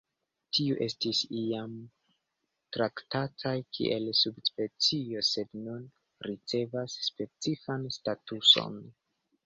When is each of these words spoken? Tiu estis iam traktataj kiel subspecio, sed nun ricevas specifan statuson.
Tiu 0.57 0.77
estis 0.85 1.19
iam 1.41 1.75
traktataj 2.79 3.53
kiel 3.79 4.09
subspecio, 4.23 5.25
sed 5.31 5.55
nun 5.69 5.87
ricevas 6.31 7.01
specifan 7.13 7.91
statuson. 8.01 8.87